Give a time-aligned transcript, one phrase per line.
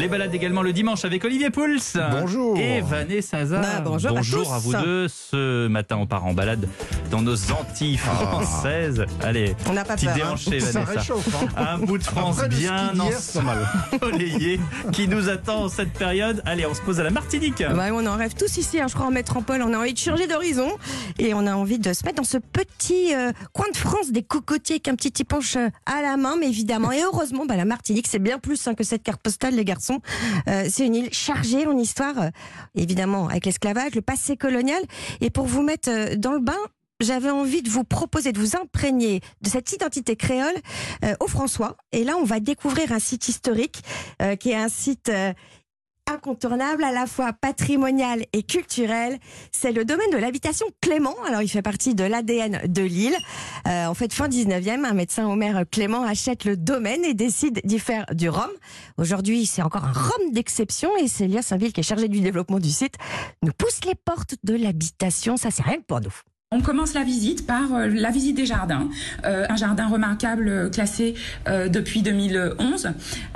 [0.00, 1.76] Les balades également le dimanche avec Olivier Pouls.
[2.10, 2.56] Bonjour.
[2.56, 3.60] Et Vanessa Zah.
[3.60, 5.08] Bah, bonjour à vous deux.
[5.08, 6.66] Ce matin, on part en balade
[7.10, 9.04] dans nos Antilles françaises.
[9.22, 10.14] Allez, On n'a pas petit peur.
[10.14, 10.16] hein.
[10.18, 11.00] déhanché, Ça Vanessa.
[11.00, 11.28] réchauffe.
[11.58, 11.66] hein.
[11.74, 14.58] Un bout de France Après bien ensoleillé
[14.92, 16.40] qui nous attend en cette période.
[16.46, 17.58] Allez, on se pose à la Martinique.
[17.60, 19.60] Ouais, on en rêve tous ici, hein, je crois, en métropole.
[19.62, 20.70] On a envie de changer d'horizon
[21.18, 24.22] et on a envie de se mettre dans ce petit euh, coin de France des
[24.22, 26.90] cocotiers avec un petit tiponche euh, à la main, mais évidemment.
[26.90, 29.89] Et heureusement, bah, la Martinique, c'est bien plus hein, que cette carte postale, les garçons.
[30.48, 32.30] Euh, c'est une île chargée en histoire, euh,
[32.74, 34.82] évidemment, avec l'esclavage, le passé colonial.
[35.20, 36.58] Et pour vous mettre euh, dans le bain,
[37.00, 40.52] j'avais envie de vous proposer de vous imprégner de cette identité créole
[41.20, 41.78] au François.
[41.92, 43.82] Et là, on va découvrir un site historique
[44.38, 45.10] qui est un site
[46.10, 49.18] incontournable, à la fois patrimonial et culturel.
[49.52, 51.14] C'est le domaine de l'habitation Clément.
[51.26, 53.16] Alors, il fait partie de l'ADN de l'île.
[53.66, 57.78] Euh, en fait, fin 19e, un médecin Omer Clément achète le domaine et décide d'y
[57.78, 58.50] faire du rhum.
[58.98, 62.70] Aujourd'hui, c'est encore un rhum d'exception et Célia Saint-Ville, qui est chargée du développement du
[62.70, 62.94] site,
[63.42, 65.36] nous pousse les portes de l'habitation.
[65.36, 66.14] Ça, c'est rien pour nous.
[66.52, 68.88] On commence la visite par euh, la visite des jardins,
[69.24, 71.14] Euh, un jardin remarquable euh, classé
[71.46, 72.90] euh, depuis 2011.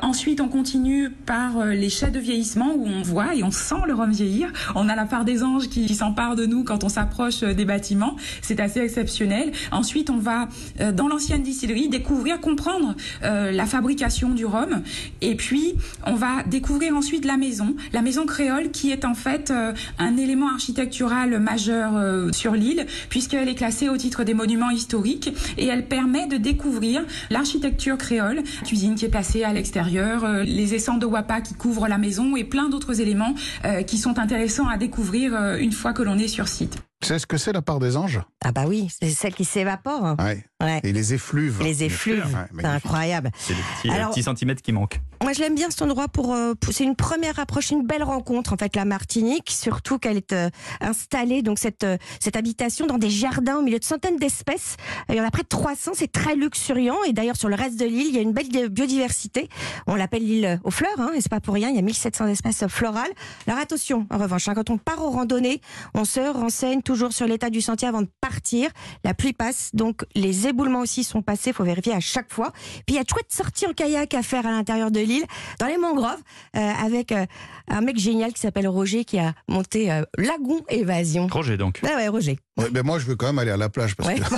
[0.00, 3.82] Ensuite, on continue par euh, les chais de vieillissement où on voit et on sent
[3.88, 4.52] le rhum vieillir.
[4.76, 7.64] On a la part des anges qui, qui s'emparent de nous quand on s'approche des
[7.64, 8.14] bâtiments.
[8.42, 9.50] C'est assez exceptionnel.
[9.72, 10.48] Ensuite, on va
[10.92, 14.82] dans l'ancienne distillerie découvrir, comprendre la fabrication du rhum.
[15.20, 15.74] Et puis,
[16.06, 19.52] on va découvrir ensuite la maison, la maison créole qui est en fait
[19.98, 25.66] un élément architectural majeur sur l'île puisqu'elle est classée au titre des monuments historiques et
[25.66, 30.96] elle permet de découvrir l'architecture créole, cuisine qui est placée à l'extérieur, euh, les essents
[30.96, 33.34] de wapa qui couvrent la maison et plein d'autres éléments
[33.64, 36.78] euh, qui sont intéressants à découvrir euh, une fois que l'on est sur site.
[37.02, 38.20] Tu sais ce que c'est la part des anges?
[38.44, 40.16] Ah bah oui, c'est celle qui s'évapore.
[40.18, 40.44] Ouais.
[40.62, 40.80] Ouais.
[40.82, 41.62] Et les effluves.
[41.62, 43.30] Les effluves, Ouais, c'est incroyable.
[43.38, 45.00] C'est les petits, Alors- les petits centimètres qui manquent.
[45.22, 46.34] Moi, je l'aime bien cet endroit pour.
[46.34, 50.18] euh, pour- c'est une première approche, une belle rencontre en fait, la Martinique, surtout qu'elle
[50.18, 50.50] est euh,
[50.82, 54.76] installée donc cette euh, cette habitation dans des jardins au milieu de centaines d'espèces.
[55.08, 57.80] Il y en a près de 300, c'est très luxuriant et d'ailleurs sur le reste
[57.80, 59.48] de l'île, il y a une belle biodiversité.
[59.86, 61.70] On l'appelle l'île aux fleurs, hein, et c'est pas pour rien.
[61.70, 63.10] Il y a 1700 espèces florales.
[63.46, 65.62] Alors attention, en revanche, hein, quand on part aux randonnées,
[65.94, 68.68] on se renseigne toujours sur l'état du sentier avant de partir.
[69.04, 71.52] La pluie passe, donc les éboulements aussi sont passés.
[71.52, 72.50] Faut vérifier à chaque fois.
[72.84, 75.24] Puis il y a de chouettes sorties en kayak à faire à l'intérieur de l'île,
[75.60, 76.18] dans les mangroves,
[76.56, 77.26] euh, avec euh,
[77.68, 81.28] un mec génial qui s'appelle Roger qui a monté euh, Lagon Évasion.
[81.30, 81.80] Roger donc.
[81.84, 82.40] Ah ouais, Roger.
[82.56, 84.16] Ouais, ben moi, je veux quand même aller à la plage parce Ouais.
[84.18, 84.36] que faut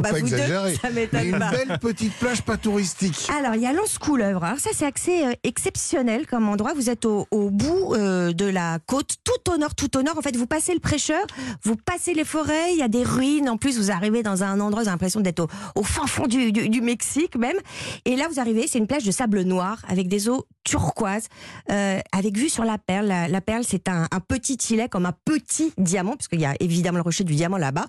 [0.00, 0.74] Bah, pas vous deux, exagérer.
[0.76, 1.50] ça Mais m'étonne une pas.
[1.50, 3.28] belle petite plage pas touristique.
[3.36, 4.44] Alors, il y a Lance Couleuvre.
[4.44, 6.72] Alors, ça, c'est accès euh, exceptionnel comme endroit.
[6.74, 10.16] Vous êtes au, au bout euh, de la côte, tout au nord, tout au nord.
[10.16, 11.24] En fait, vous passez le prêcheur,
[11.64, 13.48] vous passez les forêts, il y a des ruines.
[13.48, 16.52] En plus, vous arrivez dans un endroit, vous avez l'impression d'être au, fin fond du-
[16.52, 17.56] du Mexique même.
[18.04, 21.26] Et là, vous arrivez, c'est une plage de sable noir avec des eaux turquoises,
[21.70, 23.06] euh, avec vue sur la perle.
[23.06, 26.46] La, la perle, c'est un, un petit îlet comme un petit diamant, parce qu'il y
[26.46, 27.86] a évidemment le rocher du diamant là-bas.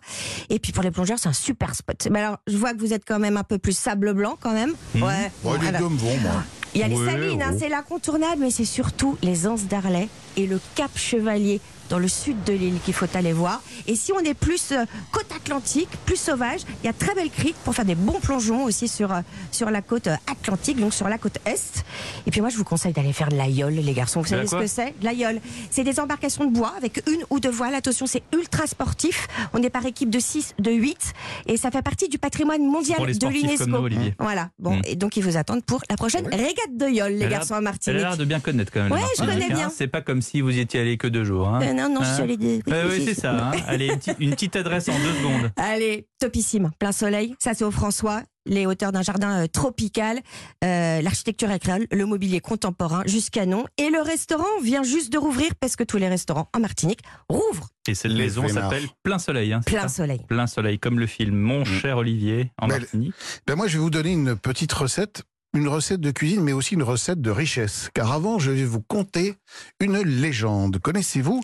[0.50, 2.07] Et puis pour les plongeurs, c'est un super spot.
[2.12, 4.53] Mais alors, je vois que vous êtes quand même un peu plus sable blanc quand
[4.53, 4.73] même.
[4.95, 5.01] Ouais.
[5.03, 6.44] Ouais, Bon, les deux me vont, moi.
[6.73, 7.57] il y a les Ouais, salines, hein, ouais.
[7.59, 10.07] c'est l'incontournable, mais c'est surtout les anses d'Arlet
[10.38, 13.62] et le Cap Chevalier dans le sud de l'île qu'il faut aller voir.
[13.88, 17.29] Et si on est plus euh, côte atlantique, plus sauvage, il y a très belle
[17.29, 19.19] crique pour faire des bons plongeons aussi sur, euh,
[19.51, 21.83] sur la côte euh, atlantique, donc sur la côte est.
[22.25, 24.22] Et puis moi, je vous conseille d'aller faire de l'aïole, les garçons.
[24.22, 24.94] Vous savez ce que c'est?
[25.00, 25.40] De L'aïole.
[25.69, 27.75] C'est des embarcations de bois avec une ou deux voiles.
[27.75, 29.28] Attention, c'est ultra sportif.
[29.53, 31.13] On est par équipe de 6, de 8.
[31.47, 33.88] Et ça fait partie du patrimoine mondial Pour les de l'UNESCO.
[34.19, 34.50] Voilà.
[34.59, 34.81] Bon, Mm.
[34.85, 37.62] et donc ils vous attendent pour la prochaine régate de yole, les garçons à Elle
[37.68, 38.00] a Martinique.
[38.01, 38.91] l'air de bien connaître quand même.
[38.91, 39.66] Ouais, je Martinique, connais hein.
[39.68, 39.69] bien.
[39.75, 41.47] C'est pas comme si vous y étiez allé que deux jours.
[41.50, 41.59] Hein.
[41.63, 42.44] Euh, non, non, je Hein suis allée de...
[42.45, 43.50] oui, Ouais, oui, c'est ça.
[43.50, 43.51] hein.
[43.68, 45.51] Allez, une petite adresse en deux secondes.
[45.57, 47.35] Allez, topissime, plein soleil.
[47.40, 48.22] Ça, c'est au François.
[48.45, 50.19] Les hauteurs d'un jardin euh, tropical,
[50.63, 53.65] euh, l'architecture créole, le mobilier contemporain jusqu'à non.
[53.77, 56.99] Et le restaurant vient juste de rouvrir parce que tous les restaurants en Martinique
[57.29, 57.69] rouvrent.
[57.88, 58.12] Et cette
[58.47, 58.71] flemmards.
[58.71, 59.53] s'appelle Plein Soleil.
[59.53, 60.21] hein, Plein soleil.
[60.27, 63.13] Plein Soleil, comme le film Mon cher Olivier en Mais- Martinique.
[63.47, 65.23] Ben moi, je vais vous donner une petite recette.
[65.56, 67.91] Une recette de cuisine, mais aussi une recette de richesse.
[67.94, 69.35] Car avant, je vais vous conter
[69.79, 70.79] une légende.
[70.79, 71.41] Connaissez-vous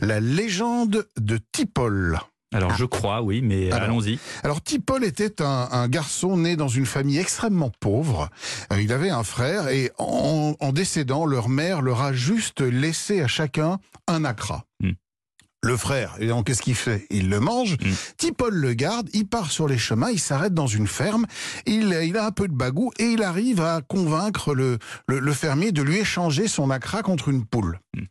[0.00, 2.18] la légende de Tipol?
[2.52, 3.84] Alors je crois, oui, mais Alors.
[3.84, 4.18] allons-y.
[4.42, 8.28] Alors Tipol était un, un garçon né dans une famille extrêmement pauvre.
[8.72, 13.22] Euh, il avait un frère et en, en décédant, leur mère leur a juste laissé
[13.22, 14.64] à chacun un acra.
[14.80, 14.92] Hmm.
[15.64, 17.06] Le frère, donc qu'est-ce qu'il fait?
[17.10, 17.74] Il le mange.
[17.74, 17.92] Mm.
[18.16, 21.24] Tipol le garde, il part sur les chemins, il s'arrête dans une ferme,
[21.66, 25.32] il, il a un peu de bagou et il arrive à convaincre le, le, le
[25.32, 27.78] fermier de lui échanger son accra contre une poule.
[27.96, 28.02] Mm.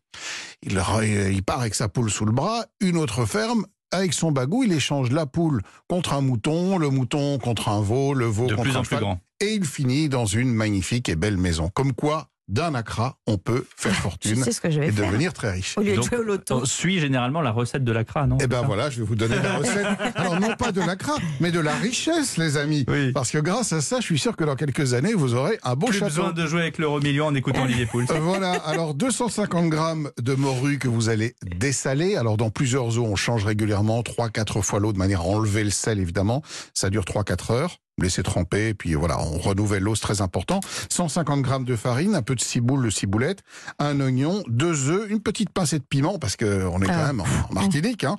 [0.64, 4.32] Il, re- il part avec sa poule sous le bras, une autre ferme, avec son
[4.32, 8.48] bagou, il échange la poule contre un mouton, le mouton contre un veau, le veau
[8.48, 9.20] De contre plus un en plus grand.
[9.42, 11.70] et il finit dans une magnifique et belle maison.
[11.70, 15.08] Comme quoi, d'un accra, on peut faire fortune sais ce que je vais et faire.
[15.08, 15.78] devenir très riche.
[15.78, 16.60] Au lieu de Donc, jouer au loto.
[16.62, 18.38] On suit généralement la recette de l'acra, non?
[18.42, 19.88] Eh ben voilà, je vais vous donner la recette.
[20.16, 22.86] Alors non pas de l'acra, mais de la richesse, les amis.
[22.90, 23.12] Oui.
[23.14, 25.76] Parce que grâce à ça, je suis sûr que dans quelques années, vous aurez un
[25.76, 26.10] beau Plus château.
[26.16, 28.06] besoin de jouer avec l'euro million en écoutant Olivier Pouls.
[28.12, 32.16] Euh, Voilà, alors 250 grammes de morue que vous allez dessaler.
[32.18, 35.70] Alors dans plusieurs eaux, on change régulièrement, 3-4 fois l'eau de manière à enlever le
[35.70, 36.42] sel évidemment.
[36.74, 37.78] Ça dure 3-4 heures.
[38.02, 40.60] Laissez tremper, et puis voilà, on renouvelle l'eau, c'est très important.
[40.90, 43.40] 150 grammes de farine, un peu de ciboule, de ciboulette,
[43.80, 47.08] un oignon, deux œufs, une petite pincée de piment, parce que on est quand Ah.
[47.08, 48.18] même en Martinique, hein.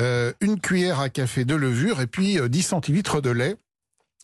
[0.00, 3.56] Euh, une cuillère à café de levure, et puis euh, 10 centilitres de lait.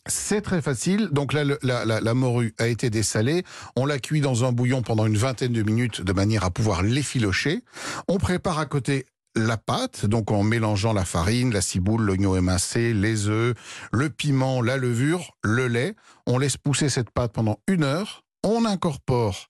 [0.07, 1.09] C'est très facile.
[1.11, 3.43] Donc là, la, la morue a été dessalée.
[3.75, 6.83] On la cuit dans un bouillon pendant une vingtaine de minutes de manière à pouvoir
[6.83, 7.63] l'effilocher.
[8.07, 12.93] On prépare à côté la pâte, donc en mélangeant la farine, la ciboule, l'oignon émincé,
[12.93, 13.55] les œufs,
[13.91, 15.95] le piment, la levure, le lait.
[16.25, 18.23] On laisse pousser cette pâte pendant une heure.
[18.43, 19.47] On incorpore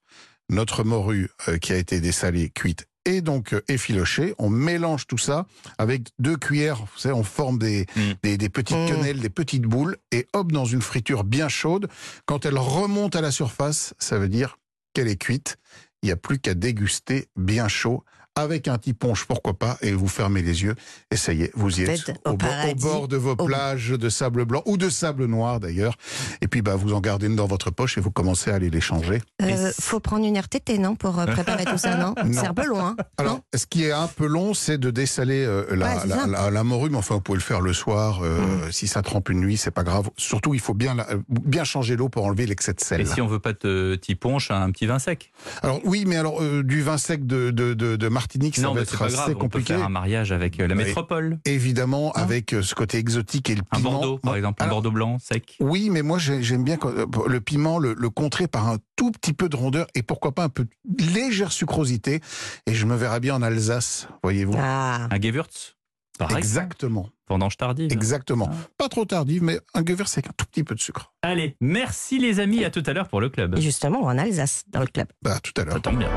[0.50, 4.34] notre morue euh, qui a été dessalée, cuite et donc euh, effilochée.
[4.40, 5.46] On mélange tout ça
[5.78, 8.02] avec deux cuillères, vous savez, on forme des, Mm.
[8.24, 8.88] des, des petites Mm.
[8.90, 11.88] quenelles, des petites boules, et hop, dans une friture bien chaude.
[12.26, 14.58] Quand elle remonte à la surface, ça veut dire
[14.94, 15.58] qu'elle est cuite.
[16.02, 18.04] Il n'y a plus qu'à déguster bien chaud.
[18.38, 20.76] Avec un petit ponche, pourquoi pas, et vous fermez les yeux,
[21.10, 22.84] et ça y est, vous y êtes, au au, bord, au paradis.
[22.84, 25.96] bord de vos plages de sable blanc, ou de sable noir d'ailleurs,
[26.42, 28.70] et puis bah, vous en gardez une dans votre poche et vous commencez à aller
[28.70, 29.22] les changer.
[29.42, 32.42] Euh, faut prendre une RTT, non Pour euh, préparer tout ça, non, Non.
[32.42, 32.98] C'est un peu loin.
[33.18, 33.42] Alors, non?
[33.56, 36.28] ce qui est un peu long, c'est de dessaler euh, la, Ouais, la, ça.
[36.28, 38.20] la- la morue, mais enfin, vous pouvez le faire le soir.
[38.22, 40.10] euh, Si ça trempe une nuit, c'est pas grave.
[40.18, 43.00] Surtout, il faut bien, la- bien changer l'eau pour enlever l'excès de sel.
[43.00, 45.32] Et si on veut pas de petit ponche, un petit vin sec?
[45.64, 48.74] Alors, oui, mais alors, euh, du vin sec de, de, de, de Martinique, ça Non,
[48.74, 49.30] va être pas assez grave.
[49.30, 49.76] On peut compliqué.
[49.76, 51.38] faire un mariage avec euh, la métropole.
[51.46, 53.92] Évidemment, avec euh, ce côté exotique et le Un piment.
[53.92, 54.64] Bordeaux, par exemple.
[54.64, 55.56] Un alors, Bordeaux blanc, sec.
[55.60, 59.12] Oui, mais moi j'ai- j'aime bien euh, le piment, le, le contrer par un tout
[59.12, 62.20] petit peu de rondeur et pourquoi pas un peu de légère sucrosité.
[62.66, 64.56] Et je me verrais bien en Alsace, voyez-vous.
[64.58, 65.08] Ah.
[65.12, 65.76] Un Gewürz
[66.18, 66.40] par exemple.
[66.46, 67.92] Exactement, Vendange tardive.
[67.92, 68.50] exactement.
[68.50, 68.56] Ah.
[68.78, 71.14] Pas trop tardive, mais un Gewürz avec un tout petit peu de sucre.
[71.22, 72.64] Allez, merci les amis.
[72.64, 73.58] À tout à l'heure pour le club.
[73.58, 75.08] Et justement, en Alsace, dans le club.
[75.22, 75.74] Bah, à tout à l'heure.
[75.74, 76.10] Ça tombe bien.